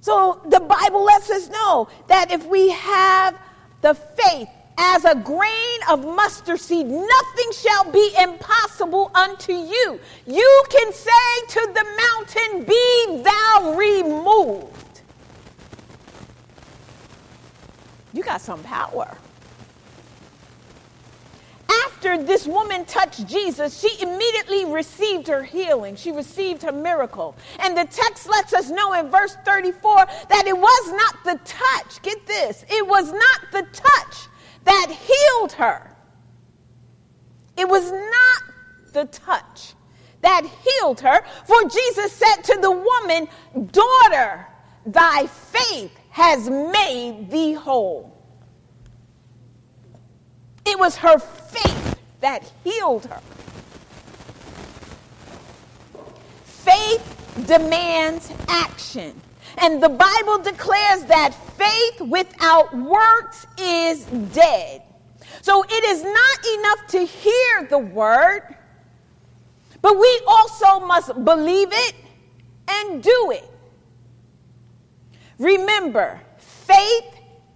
So 0.01 0.41
the 0.49 0.61
Bible 0.61 1.05
lets 1.05 1.29
us 1.29 1.51
know 1.51 1.89
that 2.09 2.33
if 2.33 2.47
we 2.47 2.71
have 2.71 3.39
the 3.83 3.93
faith 3.93 4.49
as 4.79 5.05
a 5.05 5.15
grain 5.17 5.79
of 5.91 6.07
mustard 6.07 6.59
seed, 6.59 6.87
nothing 6.87 7.53
shall 7.53 7.93
be 7.93 8.15
impossible 8.19 9.11
unto 9.15 9.53
you. 9.53 10.01
You 10.27 10.65
can 10.71 10.91
say 10.91 11.47
to 11.49 11.71
the 11.75 11.85
mountain, 11.99 12.65
Be 12.65 13.23
thou 13.23 13.75
removed. 13.77 15.03
You 18.15 18.23
got 18.23 18.41
some 18.41 18.63
power 18.63 19.19
after 22.01 22.23
this 22.23 22.47
woman 22.47 22.87
touched 22.87 23.27
Jesus, 23.27 23.79
she 23.79 24.03
immediately 24.03 24.65
received 24.65 25.29
her 25.29 25.43
healing. 25.43 25.97
She 25.97 26.13
received 26.13 26.63
her 26.63 26.73
miracle. 26.73 27.37
And 27.59 27.77
the 27.77 27.85
text 27.85 28.27
lets 28.27 28.55
us 28.55 28.71
know 28.71 28.95
in 28.95 29.11
verse 29.11 29.37
34 29.45 30.07
that 30.31 30.45
it 30.47 30.57
was 30.57 30.93
not 30.93 31.25
the 31.25 31.39
touch, 31.45 32.01
get 32.01 32.27
this, 32.27 32.65
it 32.71 32.87
was 32.87 33.13
not 33.13 33.41
the 33.53 33.67
touch 33.75 34.17
that 34.65 34.91
healed 34.91 35.53
her. 35.53 35.95
It 37.59 37.69
was 37.69 37.93
not 37.93 38.43
the 38.95 39.05
touch 39.05 39.75
that 40.23 40.47
healed 40.47 41.01
her, 41.01 41.23
for 41.45 41.69
Jesus 41.69 42.13
said 42.13 42.37
to 42.45 42.59
the 42.63 42.71
woman, 42.71 43.29
Daughter, 43.73 44.47
thy 44.87 45.27
faith 45.27 45.95
has 46.09 46.49
made 46.49 47.27
thee 47.31 47.53
whole. 47.53 48.17
It 50.65 50.79
was 50.79 50.97
her 50.97 51.19
faith 51.19 51.90
that 52.21 52.51
healed 52.65 53.07
her. 53.07 53.21
Faith 56.45 57.45
demands 57.47 58.33
action. 58.49 59.21
And 59.59 59.83
the 59.83 59.89
Bible 59.89 60.39
declares 60.39 61.05
that 61.05 61.35
faith 61.57 62.01
without 62.09 62.77
works 62.77 63.47
is 63.59 64.05
dead. 64.33 64.83
So 65.43 65.65
it 65.69 65.85
is 65.85 66.05
not 66.05 66.47
enough 66.59 66.87
to 66.89 67.07
hear 67.07 67.67
the 67.69 67.79
word, 67.79 68.43
but 69.83 69.99
we 69.99 70.21
also 70.27 70.81
must 70.87 71.25
believe 71.25 71.69
it 71.73 71.95
and 72.69 73.03
do 73.03 73.33
it. 73.33 73.51
Remember, 75.39 76.21
faith 76.39 77.07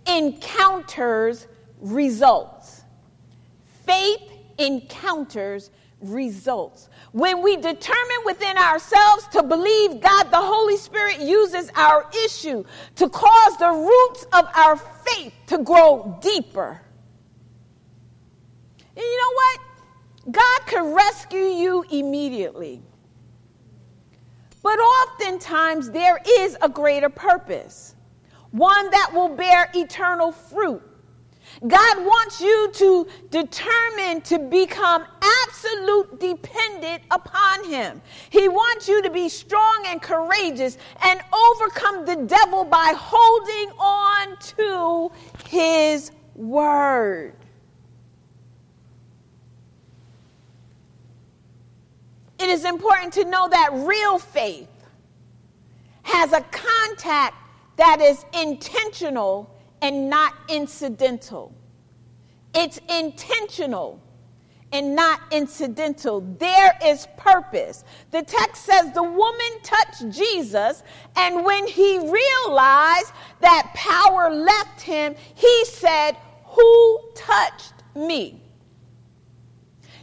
encounters 0.06 1.46
results. 1.80 2.82
Faith 3.86 4.33
encounters 4.58 5.70
results. 6.00 6.88
When 7.12 7.42
we 7.42 7.56
determine 7.56 8.16
within 8.24 8.56
ourselves 8.56 9.26
to 9.28 9.42
believe 9.42 10.00
God, 10.00 10.24
the 10.30 10.40
Holy 10.40 10.76
Spirit 10.76 11.20
uses 11.20 11.70
our 11.74 12.08
issue 12.24 12.64
to 12.96 13.08
cause 13.08 13.56
the 13.58 13.70
roots 13.70 14.24
of 14.32 14.46
our 14.54 14.76
faith 14.76 15.32
to 15.48 15.58
grow 15.58 16.18
deeper. 16.20 16.80
And 18.96 19.04
you 19.04 19.18
know 19.18 19.34
what? 19.34 19.60
God 20.32 20.66
can 20.66 20.94
rescue 20.94 21.38
you 21.38 21.84
immediately. 21.90 22.82
But 24.62 24.78
oftentimes 24.78 25.90
there 25.90 26.18
is 26.38 26.56
a 26.62 26.68
greater 26.68 27.10
purpose, 27.10 27.94
one 28.50 28.90
that 28.90 29.10
will 29.12 29.28
bear 29.28 29.70
eternal 29.74 30.32
fruit 30.32 30.82
God 31.66 32.04
wants 32.04 32.40
you 32.42 32.70
to 32.74 33.06
determine 33.30 34.20
to 34.22 34.38
become 34.38 35.04
absolute 35.22 36.20
dependent 36.20 37.02
upon 37.10 37.64
Him. 37.64 38.02
He 38.28 38.48
wants 38.48 38.86
you 38.86 39.02
to 39.02 39.10
be 39.10 39.30
strong 39.30 39.84
and 39.86 40.02
courageous 40.02 40.76
and 41.02 41.20
overcome 41.32 42.04
the 42.04 42.16
devil 42.26 42.64
by 42.64 42.92
holding 42.94 43.70
on 43.78 44.36
to 44.56 45.10
His 45.48 46.12
word. 46.34 47.34
It 52.38 52.50
is 52.50 52.66
important 52.66 53.14
to 53.14 53.24
know 53.24 53.48
that 53.48 53.70
real 53.72 54.18
faith 54.18 54.68
has 56.02 56.34
a 56.34 56.42
contact 56.42 57.36
that 57.76 58.02
is 58.02 58.22
intentional 58.34 59.53
and 59.84 60.08
not 60.08 60.32
incidental. 60.48 61.54
It's 62.54 62.80
intentional 62.88 64.00
and 64.72 64.96
not 64.96 65.20
incidental. 65.30 66.22
There 66.22 66.72
is 66.82 67.06
purpose. 67.18 67.84
The 68.10 68.22
text 68.22 68.64
says 68.64 68.92
the 68.92 69.02
woman 69.02 69.60
touched 69.62 70.08
Jesus, 70.08 70.82
and 71.16 71.44
when 71.44 71.66
he 71.66 71.98
realized 71.98 73.12
that 73.42 73.72
power 73.74 74.30
left 74.30 74.80
him, 74.80 75.14
he 75.34 75.64
said, 75.66 76.12
Who 76.46 77.00
touched 77.14 77.74
me? 77.94 78.40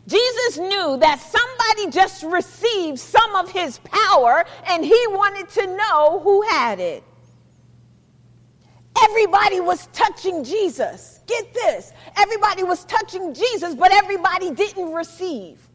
Jesus 0.05 0.59
knew 0.59 0.97
that 0.97 1.19
somebody 1.19 1.89
just 1.89 2.21
received 2.21 2.99
some 2.99 3.35
of 3.35 3.49
his 3.49 3.79
power, 3.79 4.45
and 4.67 4.85
he 4.85 5.07
wanted 5.07 5.49
to 5.49 5.75
know 5.75 6.19
who 6.23 6.43
had 6.43 6.79
it. 6.79 7.03
Everybody 9.03 9.59
was 9.59 9.87
touching 9.87 10.43
Jesus. 10.43 11.19
Get 11.27 11.53
this. 11.53 11.93
Everybody 12.17 12.63
was 12.63 12.85
touching 12.85 13.33
Jesus, 13.33 13.75
but 13.75 13.91
everybody 13.91 14.51
didn't 14.51 14.91
receive. 14.93 15.67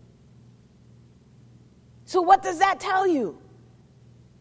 So, 2.05 2.23
what 2.23 2.43
does 2.43 2.59
that 2.61 2.79
tell 2.79 3.07
you? 3.07 3.39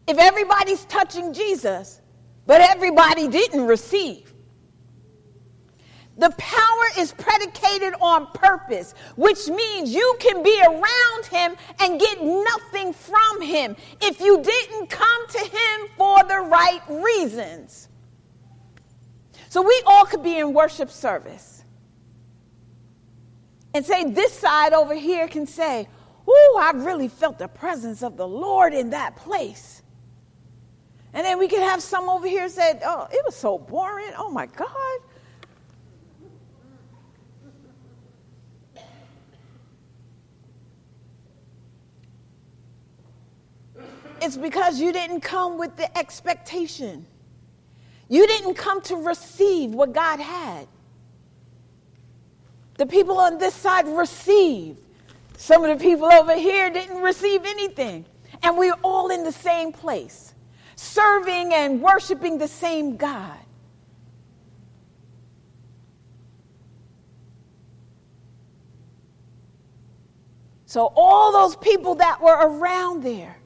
If 0.06 0.18
everybody's 0.18 0.84
touching 0.84 1.32
Jesus, 1.32 2.00
but 2.46 2.60
everybody 2.60 3.26
didn't 3.26 3.66
receive, 3.66 4.32
the 6.18 6.30
power 6.38 6.84
is 6.98 7.12
predicated 7.12 7.94
on 8.00 8.28
purpose, 8.28 8.94
which 9.16 9.48
means 9.48 9.92
you 9.92 10.16
can 10.20 10.42
be 10.42 10.62
around 10.62 11.26
him 11.26 11.56
and 11.80 12.00
get 12.00 12.22
nothing 12.22 12.92
from 12.92 13.42
him 13.42 13.76
if 14.00 14.20
you 14.20 14.42
didn't 14.42 14.88
come 14.88 15.28
to 15.28 15.38
him 15.38 15.88
for 15.96 16.22
the 16.24 16.40
right 16.40 16.80
reasons. 16.88 17.88
So 19.56 19.62
we 19.62 19.82
all 19.86 20.04
could 20.04 20.22
be 20.22 20.36
in 20.36 20.52
worship 20.52 20.90
service. 20.90 21.64
And 23.72 23.86
say, 23.86 24.04
this 24.04 24.34
side 24.34 24.74
over 24.74 24.94
here 24.94 25.26
can 25.28 25.46
say, 25.46 25.88
Oh, 26.28 26.60
I 26.62 26.76
really 26.76 27.08
felt 27.08 27.38
the 27.38 27.48
presence 27.48 28.02
of 28.02 28.18
the 28.18 28.28
Lord 28.28 28.74
in 28.74 28.90
that 28.90 29.16
place. 29.16 29.80
And 31.14 31.24
then 31.24 31.38
we 31.38 31.48
could 31.48 31.62
have 31.62 31.80
some 31.80 32.06
over 32.10 32.28
here 32.28 32.50
said, 32.50 32.82
Oh, 32.84 33.08
it 33.10 33.22
was 33.24 33.34
so 33.34 33.56
boring. 33.56 34.12
Oh 34.18 34.28
my 34.28 34.44
God. 34.44 35.00
It's 44.20 44.36
because 44.36 44.78
you 44.78 44.92
didn't 44.92 45.22
come 45.22 45.56
with 45.56 45.76
the 45.76 45.96
expectation. 45.96 47.06
You 48.08 48.26
didn't 48.26 48.54
come 48.54 48.80
to 48.82 48.96
receive 48.96 49.70
what 49.70 49.92
God 49.92 50.20
had. 50.20 50.68
The 52.78 52.86
people 52.86 53.18
on 53.18 53.38
this 53.38 53.54
side 53.54 53.88
received. 53.88 54.78
Some 55.36 55.64
of 55.64 55.78
the 55.78 55.82
people 55.82 56.10
over 56.12 56.36
here 56.36 56.70
didn't 56.70 57.00
receive 57.00 57.44
anything. 57.44 58.04
And 58.42 58.56
we're 58.56 58.76
all 58.84 59.10
in 59.10 59.24
the 59.24 59.32
same 59.32 59.72
place, 59.72 60.34
serving 60.76 61.52
and 61.54 61.80
worshiping 61.80 62.38
the 62.38 62.48
same 62.48 62.96
God. 62.96 63.38
So, 70.66 70.92
all 70.94 71.32
those 71.32 71.56
people 71.56 71.94
that 71.96 72.20
were 72.20 72.36
around 72.36 73.02
there, 73.02 73.38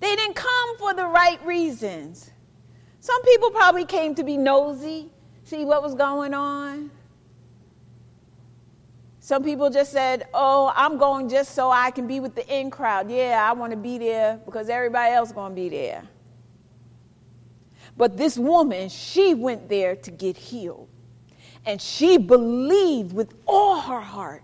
they 0.00 0.14
didn't 0.16 0.34
come 0.34 0.78
for 0.78 0.92
the 0.92 1.06
right 1.06 1.38
reasons. 1.46 2.30
Some 3.04 3.22
people 3.24 3.50
probably 3.50 3.84
came 3.84 4.14
to 4.14 4.24
be 4.24 4.38
nosy, 4.38 5.10
see 5.42 5.66
what 5.66 5.82
was 5.82 5.94
going 5.94 6.32
on. 6.32 6.90
Some 9.20 9.44
people 9.44 9.68
just 9.68 9.92
said, 9.92 10.26
Oh, 10.32 10.72
I'm 10.74 10.96
going 10.96 11.28
just 11.28 11.54
so 11.54 11.70
I 11.70 11.90
can 11.90 12.06
be 12.06 12.18
with 12.18 12.34
the 12.34 12.48
in 12.48 12.70
crowd. 12.70 13.10
Yeah, 13.10 13.46
I 13.46 13.52
want 13.52 13.72
to 13.72 13.76
be 13.76 13.98
there 13.98 14.40
because 14.46 14.70
everybody 14.70 15.12
else 15.12 15.28
is 15.28 15.34
going 15.34 15.52
to 15.52 15.54
be 15.54 15.68
there. 15.68 16.02
But 17.94 18.16
this 18.16 18.38
woman, 18.38 18.88
she 18.88 19.34
went 19.34 19.68
there 19.68 19.96
to 19.96 20.10
get 20.10 20.38
healed. 20.38 20.88
And 21.66 21.82
she 21.82 22.16
believed 22.16 23.12
with 23.12 23.34
all 23.46 23.80
her 23.80 24.00
heart 24.00 24.42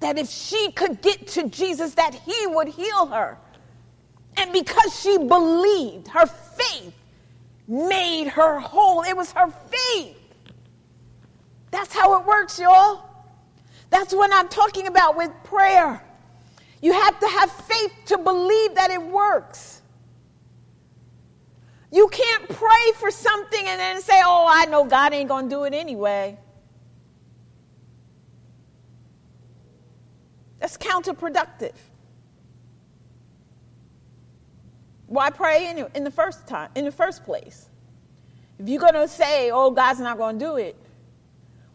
that 0.00 0.18
if 0.18 0.28
she 0.28 0.72
could 0.72 1.00
get 1.00 1.26
to 1.28 1.48
Jesus, 1.48 1.94
that 1.94 2.12
he 2.12 2.46
would 2.48 2.68
heal 2.68 3.06
her. 3.06 3.38
And 4.36 4.52
because 4.52 4.94
she 5.00 5.16
believed, 5.16 6.08
her 6.08 6.26
faith 6.26 6.92
made 7.68 8.28
her 8.28 8.58
whole. 8.58 9.02
It 9.02 9.16
was 9.16 9.30
her 9.32 9.48
faith. 9.48 10.16
That's 11.70 11.92
how 11.92 12.18
it 12.18 12.26
works, 12.26 12.58
y'all. 12.58 13.04
That's 13.90 14.14
what 14.14 14.32
I'm 14.32 14.48
talking 14.48 14.86
about 14.86 15.16
with 15.16 15.30
prayer. 15.44 16.02
You 16.80 16.92
have 16.92 17.20
to 17.20 17.26
have 17.26 17.50
faith 17.50 17.92
to 18.06 18.18
believe 18.18 18.74
that 18.74 18.90
it 18.90 19.02
works. 19.02 19.82
You 21.90 22.08
can't 22.08 22.48
pray 22.48 22.92
for 22.96 23.10
something 23.10 23.66
and 23.66 23.80
then 23.80 24.00
say, 24.02 24.20
oh, 24.24 24.46
I 24.48 24.66
know 24.66 24.84
God 24.84 25.12
ain't 25.12 25.28
going 25.28 25.48
to 25.48 25.54
do 25.54 25.64
it 25.64 25.74
anyway. 25.74 26.38
That's 30.58 30.76
counterproductive. 30.76 31.74
Why 35.08 35.30
pray 35.30 35.70
in, 35.70 35.86
in 35.94 36.04
the 36.04 36.10
first 36.10 36.46
time, 36.46 36.70
in 36.74 36.84
the 36.84 36.92
first 36.92 37.24
place? 37.24 37.68
If 38.58 38.68
you're 38.68 38.80
going 38.80 38.94
to 38.94 39.08
say, 39.08 39.50
oh, 39.50 39.70
God's 39.70 40.00
not 40.00 40.18
going 40.18 40.38
to 40.38 40.44
do 40.44 40.56
it, 40.56 40.76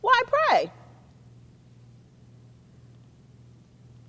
why 0.02 0.22
pray? 0.28 0.72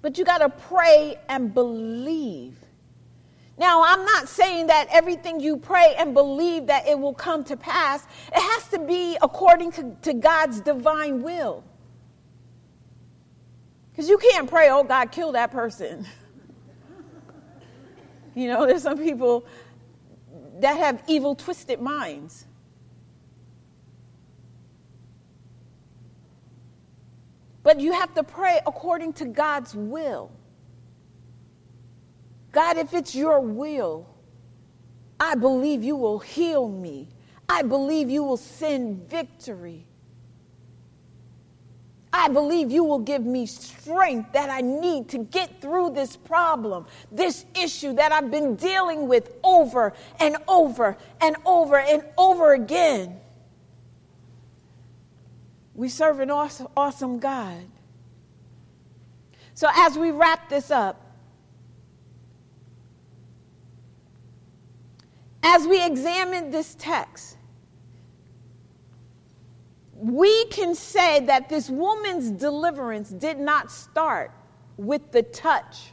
But 0.03 0.19
you 0.19 0.25
got 0.25 0.39
to 0.39 0.51
pray 0.51 1.17
and 1.29 1.55
believe. 1.55 2.59
Now, 3.57 3.83
I'm 3.85 4.05
not 4.05 4.29
saying 4.29 4.67
that 4.67 4.89
everything 4.91 5.41
you 5.41 5.57
pray 5.57 5.95
and 5.97 6.13
believe 6.13 6.67
that 6.67 6.87
it 6.87 6.99
will 6.99 7.15
come 7.15 7.45
to 7.45 7.57
pass. 7.57 8.05
It 8.29 8.41
has 8.41 8.69
to 8.69 8.81
be 8.81 9.17
according 9.23 9.73
to, 9.73 9.97
to 10.03 10.13
God's 10.13 10.61
divine 10.61 11.23
will. 11.23 11.65
Because 13.93 14.09
you 14.09 14.19
can't 14.19 14.51
pray, 14.51 14.69
oh, 14.71 14.83
God, 14.83 15.13
kill 15.13 15.33
that 15.33 15.53
person. 15.53 16.05
you 18.35 18.49
know, 18.49 18.67
there's 18.67 18.83
some 18.83 18.99
people 18.99 19.47
that 20.61 20.77
have 20.77 21.03
evil, 21.07 21.35
twisted 21.35 21.81
minds. 21.81 22.47
But 27.63 27.81
you 27.81 27.93
have 27.93 28.15
to 28.15 28.23
pray 28.23 28.61
according 28.67 29.15
to 29.15 29.25
God's 29.25 29.75
will. 29.75 30.31
God, 32.53 32.77
if 32.77 32.93
it's 32.93 33.15
your 33.15 33.41
will, 33.41 34.07
I 35.19 35.35
believe 35.35 35.83
you 35.83 35.97
will 35.97 36.19
heal 36.19 36.69
me. 36.69 37.09
I 37.49 37.63
believe 37.63 38.11
you 38.11 38.23
will 38.23 38.37
send 38.37 39.09
victory. 39.09 39.87
I 42.17 42.29
believe 42.29 42.71
you 42.71 42.85
will 42.85 43.01
give 43.01 43.27
me 43.27 43.45
strength 43.45 44.35
that 44.35 44.49
I 44.49 44.61
need 44.61 45.09
to 45.09 45.19
get 45.19 45.61
through 45.61 45.91
this 45.95 46.17
problem, 46.17 46.87
this 47.11 47.45
issue 47.61 47.93
that 47.95 48.13
I've 48.13 48.31
been 48.31 48.55
dealing 48.55 49.09
with 49.09 49.35
over 49.43 49.93
and 50.21 50.37
over 50.47 50.97
and 51.21 51.35
over 51.45 51.77
and 51.77 52.05
over 52.17 52.55
again. 52.55 53.19
We 55.75 55.89
serve 55.89 56.21
an 56.21 56.31
awesome, 56.31 56.69
awesome 56.77 57.19
God. 57.19 57.65
So, 59.55 59.69
as 59.75 59.99
we 59.99 60.13
wrap 60.13 60.49
this 60.49 60.71
up, 60.71 61.05
as 65.43 65.67
we 65.67 65.85
examine 65.85 66.53
this 66.53 66.77
text, 66.79 67.34
we 70.05 70.45
can 70.47 70.75
say 70.75 71.21
that 71.21 71.49
this 71.49 71.71
woman's 71.71 72.31
deliverance 72.31 73.09
did 73.09 73.39
not 73.39 73.73
start 73.73 74.33
with 74.77 75.13
the 75.13 75.23
touch. 75.23 75.93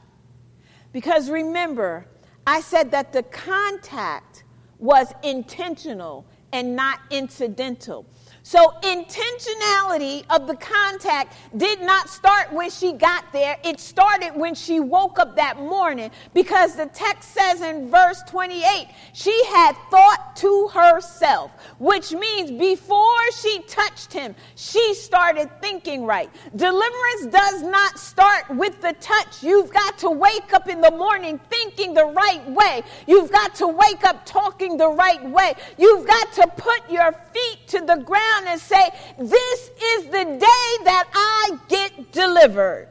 Because 0.92 1.30
remember, 1.30 2.06
I 2.46 2.60
said 2.60 2.92
that 2.92 3.14
the 3.14 3.24
contact 3.24 4.44
was 4.80 5.14
intentional 5.24 6.26
and 6.52 6.76
not 6.76 7.00
incidental. 7.10 8.06
So, 8.52 8.74
intentionality 8.82 10.26
of 10.30 10.46
the 10.46 10.58
contact 10.58 11.38
did 11.56 11.80
not 11.80 12.10
start 12.10 12.52
when 12.52 12.70
she 12.70 12.92
got 12.92 13.32
there. 13.32 13.56
It 13.64 13.80
started 13.80 14.32
when 14.36 14.56
she 14.56 14.82
woke 14.82 15.20
up 15.20 15.38
that 15.38 15.58
morning 15.58 16.12
because 16.34 16.76
the 16.76 16.88
text 16.88 17.32
says 17.32 17.62
in 17.62 17.90
verse 17.90 18.22
28 18.28 18.90
she 19.14 19.46
had 19.46 19.78
thought 19.90 20.36
to 20.36 20.68
herself, 20.68 21.52
which 21.80 22.12
means 22.12 22.52
before 22.52 23.32
she 23.42 23.62
touched 23.70 24.12
him, 24.12 24.36
she 24.56 24.96
started 24.96 25.50
thinking 25.62 26.04
right. 26.04 26.30
Deliverance 26.54 27.28
does 27.32 27.62
not 27.62 27.98
start 27.98 28.50
with 28.50 28.82
the 28.82 28.92
touch. 29.00 29.42
You've 29.42 29.72
got 29.72 29.98
to 30.00 30.10
wake 30.10 30.54
up 30.54 30.68
in 30.68 30.82
the 30.82 30.92
morning 30.92 31.40
thinking 31.50 31.94
the 31.94 32.08
right 32.08 32.46
way. 32.50 32.84
You've 33.08 33.32
got 33.32 33.56
to 33.56 33.68
wake 33.70 34.04
up 34.04 34.26
talking 34.26 34.76
the 34.76 34.90
right 34.90 35.24
way. 35.30 35.54
You've 35.78 36.06
got 36.06 36.34
to 36.34 36.48
put 36.58 36.92
your 36.92 37.14
feet 37.34 37.68
to 37.68 37.80
the 37.80 37.96
ground 37.96 38.41
around 38.42 38.52
and 38.52 38.62
say, 38.62 38.90
This 39.18 39.72
is 39.82 40.06
the 40.06 40.24
day 40.24 40.84
that 40.86 41.08
I 41.14 41.58
get 41.68 42.12
delivered. 42.12 42.90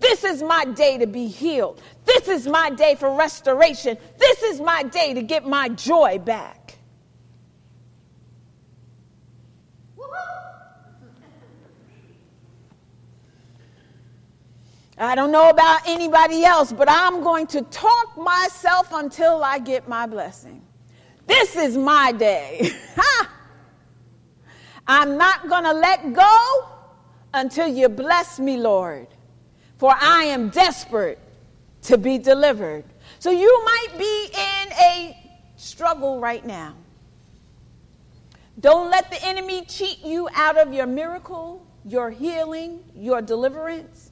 This 0.00 0.24
is 0.24 0.42
my 0.42 0.64
day 0.64 0.98
to 0.98 1.06
be 1.06 1.28
healed. 1.28 1.80
This 2.04 2.26
is 2.26 2.46
my 2.46 2.70
day 2.70 2.96
for 2.96 3.14
restoration. 3.14 3.96
This 4.18 4.42
is 4.42 4.60
my 4.60 4.82
day 4.82 5.14
to 5.14 5.22
get 5.22 5.46
my 5.46 5.68
joy 5.68 6.18
back. 6.18 6.58
I 14.98 15.14
don't 15.16 15.32
know 15.32 15.48
about 15.48 15.80
anybody 15.88 16.44
else, 16.44 16.72
but 16.72 16.88
I'm 16.88 17.22
going 17.22 17.46
to 17.48 17.62
talk 17.62 18.16
myself 18.16 18.92
until 18.92 19.42
I 19.42 19.58
get 19.58 19.88
my 19.88 20.06
blessing. 20.06 20.62
This 21.26 21.56
is 21.56 21.76
my 21.76 22.12
day. 22.12 22.70
I'm 24.94 25.16
not 25.16 25.48
going 25.48 25.64
to 25.64 25.72
let 25.72 26.12
go 26.12 26.68
until 27.32 27.66
you 27.66 27.88
bless 27.88 28.38
me, 28.38 28.58
Lord, 28.58 29.06
for 29.78 29.90
I 29.98 30.24
am 30.24 30.50
desperate 30.50 31.18
to 31.84 31.96
be 31.96 32.18
delivered. 32.18 32.84
So 33.18 33.30
you 33.30 33.64
might 33.64 33.98
be 33.98 34.26
in 34.34 34.72
a 34.72 35.16
struggle 35.56 36.20
right 36.20 36.44
now. 36.44 36.74
Don't 38.60 38.90
let 38.90 39.10
the 39.10 39.24
enemy 39.24 39.64
cheat 39.64 40.04
you 40.04 40.28
out 40.34 40.58
of 40.58 40.74
your 40.74 40.86
miracle, 40.86 41.66
your 41.86 42.10
healing, 42.10 42.84
your 42.94 43.22
deliverance. 43.22 44.11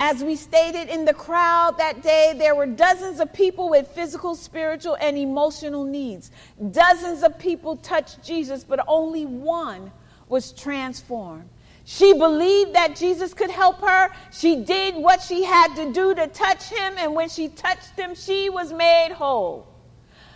As 0.00 0.22
we 0.22 0.36
stated 0.36 0.88
in 0.88 1.04
the 1.04 1.14
crowd 1.14 1.78
that 1.78 2.02
day, 2.02 2.32
there 2.36 2.54
were 2.54 2.66
dozens 2.66 3.18
of 3.18 3.32
people 3.32 3.68
with 3.68 3.88
physical, 3.88 4.36
spiritual, 4.36 4.96
and 5.00 5.18
emotional 5.18 5.84
needs. 5.84 6.30
Dozens 6.70 7.24
of 7.24 7.36
people 7.38 7.76
touched 7.76 8.22
Jesus, 8.22 8.62
but 8.62 8.84
only 8.86 9.26
one 9.26 9.90
was 10.28 10.52
transformed. 10.52 11.48
She 11.84 12.12
believed 12.12 12.74
that 12.74 12.94
Jesus 12.94 13.34
could 13.34 13.50
help 13.50 13.80
her. 13.80 14.10
She 14.30 14.56
did 14.56 14.94
what 14.94 15.20
she 15.20 15.42
had 15.42 15.74
to 15.74 15.92
do 15.92 16.14
to 16.14 16.28
touch 16.28 16.64
him, 16.64 16.94
and 16.98 17.14
when 17.14 17.28
she 17.28 17.48
touched 17.48 17.98
him, 17.98 18.14
she 18.14 18.50
was 18.50 18.72
made 18.72 19.10
whole. 19.12 19.66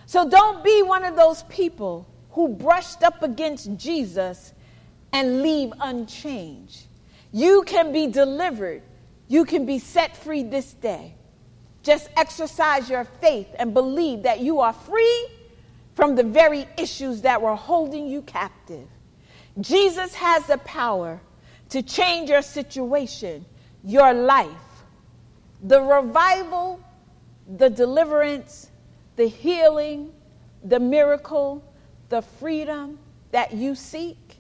So 0.07 0.29
don't 0.29 0.65
be 0.65 0.83
one 0.83 1.05
of 1.05 1.15
those 1.15 1.45
people 1.45 2.09
who 2.31 2.49
brushed 2.49 3.05
up 3.05 3.23
against 3.23 3.77
Jesus 3.77 4.55
and 5.13 5.43
leave 5.43 5.73
unchanged. 5.81 6.87
You 7.33 7.63
can 7.65 7.93
be 7.93 8.09
delivered 8.09 8.83
you 9.33 9.47
can 9.47 9.65
be 9.65 9.79
set 9.79 10.15
free 10.15 10.43
this 10.43 10.75
day. 10.75 11.15
Just 11.83 12.11
exercise 12.19 12.91
your 12.91 13.05
faith 13.05 13.49
and 13.59 13.73
believe 13.73 14.25
that 14.25 14.41
you 14.41 14.61
are 14.61 14.75
free 14.75 15.27
from 15.95 16.15
the 16.17 16.23
very 16.23 16.67
issues 16.77 17.23
that 17.23 17.41
were 17.41 17.57
holding 17.57 18.07
you 18.07 18.21
captive. 18.21 18.87
Jesus 19.59 20.13
has 20.13 20.47
the 20.49 20.59
power 20.59 21.19
to 21.71 21.81
change 21.83 22.29
your 22.29 22.43
situation, 22.43 23.47
your 23.83 24.13
life. 24.13 24.85
The 25.63 25.81
revival, 25.81 26.79
the 27.57 27.71
deliverance, 27.71 28.71
the 29.17 29.29
healing, 29.29 30.13
the 30.63 30.79
miracle, 30.79 31.65
the 32.11 32.21
freedom 32.21 32.99
that 33.31 33.55
you 33.55 33.77
seek 33.77 34.37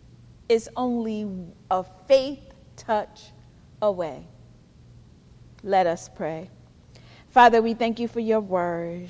is 0.50 0.68
only 0.76 1.26
a 1.70 1.83
faith 2.07 2.52
touch 2.76 3.31
away. 3.81 4.26
Let 5.64 5.87
us 5.87 6.09
pray. 6.14 6.51
Father, 7.29 7.62
we 7.62 7.75
thank 7.75 8.01
you 8.01 8.09
for 8.09 8.20
your 8.20 8.40
word. 8.40 9.09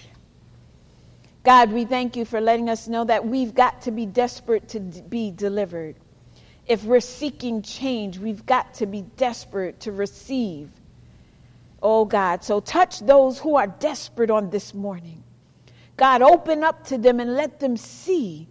God, 1.45 1.73
we 1.73 1.85
thank 1.85 2.17
you 2.17 2.25
for 2.25 2.41
letting 2.41 2.69
us 2.69 2.87
know 2.87 3.05
that 3.05 3.27
we've 3.27 3.55
got 3.55 3.83
to 3.83 3.91
be 3.91 4.07
desperate 4.07 4.69
to 4.69 4.81
be 4.81 5.31
delivered. 5.31 5.97
If 6.67 6.85
we're 6.85 7.01
seeking 7.01 7.63
change, 7.63 8.19
we've 8.19 8.47
got 8.47 8.75
to 8.75 8.87
be 8.87 9.03
desperate 9.17 9.81
to 9.81 9.93
receive. 9.93 10.71
Oh 11.83 12.05
God, 12.05 12.45
so 12.45 12.61
touch 12.61 13.01
those 13.01 13.39
who 13.39 13.57
are 13.57 13.67
desperate 13.67 14.31
on 14.31 14.51
this 14.51 14.73
morning. 14.73 15.25
God, 15.97 16.23
open 16.23 16.63
up 16.63 16.87
to 16.89 16.99
them 16.99 17.19
and 17.19 17.35
let 17.35 17.59
them 17.59 17.77
see 17.77 18.47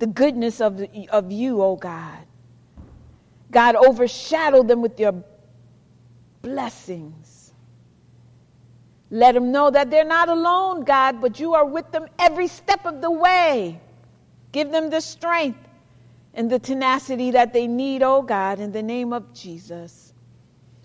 the 0.00 0.06
goodness 0.06 0.60
of, 0.60 0.84
of 1.10 1.30
you, 1.30 1.62
oh 1.62 1.76
God. 1.76 2.18
God, 3.52 3.76
overshadow 3.76 4.62
them 4.64 4.82
with 4.82 4.98
your 4.98 5.22
blessings. 6.42 7.52
Let 9.10 9.34
them 9.34 9.50
know 9.50 9.70
that 9.70 9.90
they're 9.90 10.04
not 10.04 10.28
alone, 10.28 10.84
God, 10.84 11.20
but 11.20 11.40
you 11.40 11.54
are 11.54 11.64
with 11.64 11.90
them 11.90 12.06
every 12.18 12.46
step 12.46 12.86
of 12.86 13.00
the 13.00 13.10
way. 13.10 13.80
Give 14.52 14.70
them 14.70 14.90
the 14.90 15.00
strength 15.00 15.58
and 16.34 16.50
the 16.50 16.58
tenacity 16.58 17.32
that 17.32 17.52
they 17.52 17.66
need, 17.66 18.02
oh 18.02 18.22
God, 18.22 18.60
in 18.60 18.70
the 18.70 18.82
name 18.82 19.12
of 19.12 19.32
Jesus. 19.34 20.12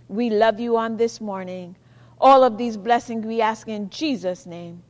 We 0.08 0.30
love 0.30 0.60
you 0.60 0.78
on 0.78 0.98
this 0.98 1.22
morning. 1.22 1.76
All 2.20 2.44
of 2.44 2.58
these 2.58 2.78
blessings 2.78 3.26
we 3.26 3.41
ask 3.41 3.68
in 3.68 3.89
Jesus' 3.89 4.46
name. 4.46 4.82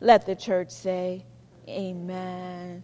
Let 0.00 0.26
the 0.26 0.34
church 0.34 0.70
say, 0.70 1.24
Amen. 1.68 2.82